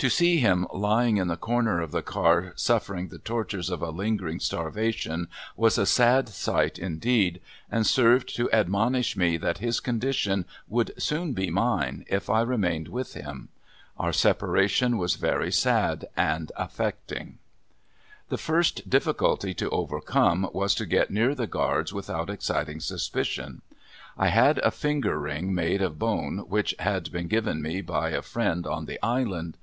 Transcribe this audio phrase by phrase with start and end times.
[0.00, 3.88] To see him lying in the corner of the car suffering the tortures of a
[3.88, 10.44] lingering starvation was a sad sight indeed, and served to admonish me that his condition
[10.68, 13.48] would soon be mine if I remained with him.
[13.98, 17.38] Our separation was very sad and affecting.
[18.28, 23.62] The first difficulty to overcome was to get near the guards without exciting suspicion.
[24.18, 28.10] I had a finger ring made of bone which had been given to me by
[28.10, 29.56] a friend on the Island.